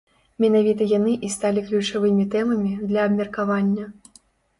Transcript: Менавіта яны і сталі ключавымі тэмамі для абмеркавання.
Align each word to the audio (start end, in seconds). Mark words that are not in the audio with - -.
Менавіта 0.43 0.85
яны 0.91 1.11
і 1.27 1.29
сталі 1.33 1.63
ключавымі 1.67 2.25
тэмамі 2.37 2.71
для 2.93 3.05
абмеркавання. 3.11 3.85